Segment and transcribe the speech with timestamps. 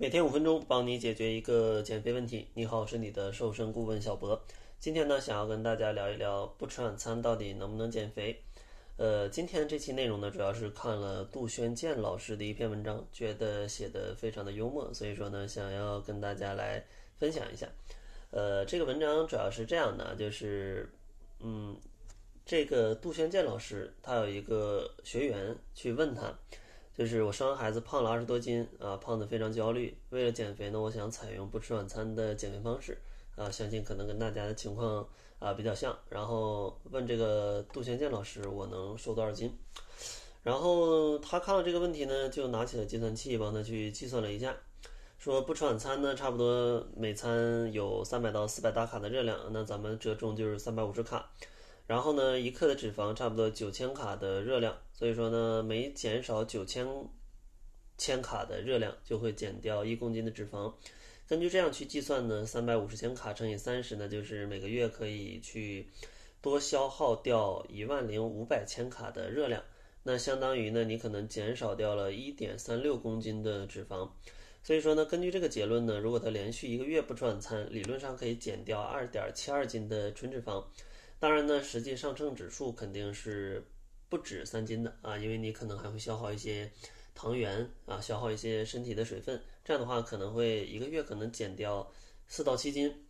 [0.00, 2.48] 每天五分钟，帮你解决一个减肥问题。
[2.54, 4.40] 你好，我是你的瘦身顾问小博。
[4.78, 8.42] 今天呢，想要跟大家聊一聊不吃晚餐到底能不能减肥。
[8.96, 16.82] 呃，今天这期内容呢，主要是看了杜轩健老师的一篇文章，觉得写的非常的幽默，所以说呢，想要跟大家来
[17.18, 17.68] 分享一下。
[18.30, 20.90] 呃，这个文章主要是这样的，就是
[21.40, 21.76] 嗯，
[22.46, 26.34] 这个杜轩健老师他有一个学员去问他。
[26.96, 29.96] 就是我生完孩子胖了二十多斤啊，胖得非常焦虑。
[30.10, 32.98] 为了减肥呢，我想采用不吃晚餐的减肥方式
[33.36, 35.08] 啊，相信可能跟大家的情况
[35.38, 35.96] 啊比较像。
[36.08, 39.56] 然后问这个杜玄健老师，我能瘦多少斤？
[40.42, 44.54] 然后他看到这个问题呢，就拿起了计算器帮他去计算了一下，
[45.18, 51.30] 说不吃晚餐呢，差不多每餐有三百到四百大卡的热量，那咱们折中就是三百五十卡。
[51.90, 56.86] 然后呢，一克的脂肪差不多九千卡的热量，所以说呢，每减少九千
[57.98, 60.72] 千卡的热量，就会减掉一公斤的脂肪。
[61.26, 65.90] 根据这样去计算呢，三百五十千卡乘以三十呢，就是每个月可以去
[66.40, 69.60] 多消耗掉一万零五百千卡的热量。
[70.04, 74.08] 那相当于呢，你可能减少掉了一点三六公斤的脂肪。
[74.62, 80.64] 所以说呢，根据这个结论呢，如果他连续一个月不吃晚餐，理论上可以减掉二点七二斤的纯脂肪。
[81.20, 83.62] 当然呢，实际上称指数肯定是
[84.08, 86.72] 不止三斤的啊，因为你可能还会消耗一些
[87.14, 91.92] 糖原啊，消耗一些身体的水分，这样的话可能会一个月可能减掉
[92.26, 93.04] 四到七斤，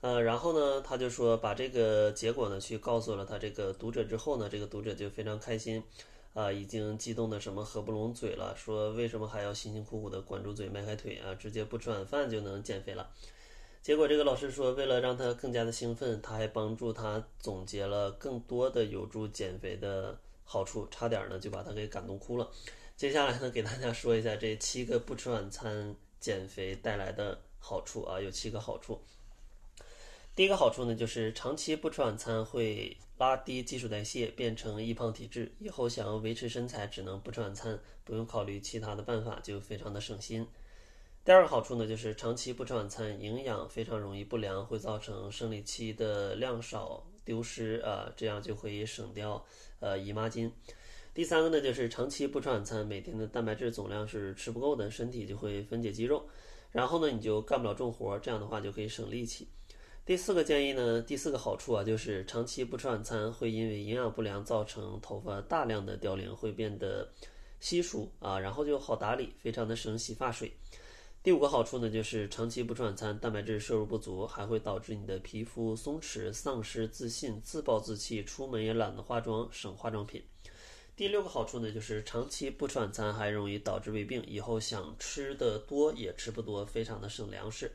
[0.00, 5.84] 呃，然后呢，他就说把这个结果呢去告诉了他这个读者之后呢，这个读者就非常开心，
[6.32, 13.10] 啊，已经激动的什么合不拢嘴了，说为什么还要辛辛苦苦的管住嘴迈开腿啊，直接不吃晚饭就能减肥了。
[13.82, 22.50] 结果这个老师说，为了让他更加的兴奋，他还帮助他总结了更多的有助减肥的好处，差点呢就把他给感动哭了。
[22.94, 29.00] 接下来呢，给大家说一下这七个不吃晚餐减肥带来的好处啊，有七个好处。
[30.36, 40.46] 第一个好处呢，就是长期不吃晚餐会拉低基础代谢，变成易胖体质，以后想要维持身材，只能不吃晚餐，不用考虑其他的办法，就非常的省心。
[41.22, 49.44] 第二个好处呢，就是长期不吃晚餐，营养非常容易不良，会造成生理期的量少丢失啊，这样就可以省掉
[49.80, 50.50] 呃姨妈巾。
[51.12, 56.26] 第三个呢，就是长期不吃晚餐，每天的蛋白质总量是吃不够的，身体就会分解肌肉，
[56.72, 59.46] 然后呢你就干不了重活，这样的话就可以省力气。
[60.06, 67.12] 第四个建议呢，第四个好处啊，就是长期不吃晚餐会因为营养不良造成头发大量的凋零，会变得
[67.60, 70.50] 稀疏啊，然后就好打理，非常的省洗发水。
[71.22, 80.24] 第五个好处呢，就是长期不吃晚餐，蛋白质摄入不足，还会导致你的皮肤松弛、丧失自信、自暴自弃，出门也懒得化妆、省化妆品。
[80.96, 87.70] 第六个好处呢，就是长期不吃晚餐还容易导致胃病，以后想吃的多也吃不多，非常的省粮食。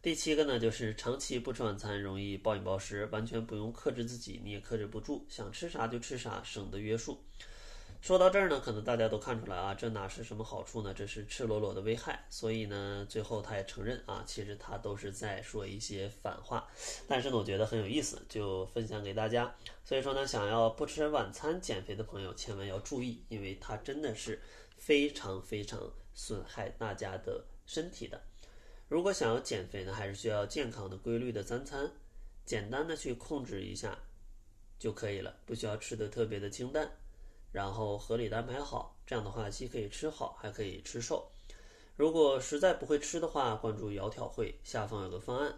[0.00, 7.22] 第七个呢，就是长期不吃晚餐容易暴饮暴食，完全不用克制自己，你也克制不住，想吃啥就吃啥，省得约束。
[8.00, 10.94] 说到这儿呢，可能大家都看出来啊，这哪是什么好处呢？
[10.94, 12.24] 这是赤裸裸的危害。
[12.30, 16.66] 所以呢，最后他也承认啊，其实他都是在说一些反话。
[17.06, 19.54] 但是呢，我觉得很有意思，就分享给大家。
[19.84, 24.40] 所以说呢，想要不吃晚餐减肥的朋友，千万要注意，因为它真的是
[24.76, 28.18] 非常非常损害大家的身体的。
[28.88, 31.92] 如果想要减肥呢，还是需要健康的、规律的三餐，
[32.46, 33.98] 简单的去控制一下
[34.78, 36.90] 就可以了，不需要吃的特别的清淡。
[37.52, 41.30] 然后合理的安排好，这样的话既可以吃好，还可以吃瘦。
[41.96, 45.54] 如果实在不会吃的话，关注窈窕会，下方有个方案，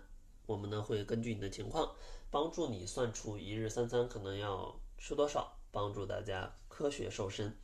[0.46, 1.94] 我们呢会根据你的情况，
[2.30, 7.56] 帮助你算出一日三餐可能要吃多少，帮助大家科学瘦身。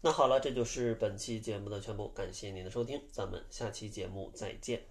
[0.00, 4.88] 那好了，这就是本期节目的全部，感谢您的收听，咱们下期节目再见。